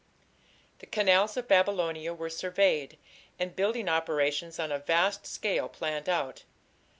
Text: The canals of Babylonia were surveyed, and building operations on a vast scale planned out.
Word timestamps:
The 0.79 0.87
canals 0.87 1.37
of 1.37 1.47
Babylonia 1.47 2.11
were 2.11 2.31
surveyed, 2.31 2.97
and 3.37 3.55
building 3.55 3.87
operations 3.87 4.57
on 4.57 4.71
a 4.71 4.79
vast 4.79 5.27
scale 5.27 5.69
planned 5.69 6.09
out. 6.09 6.43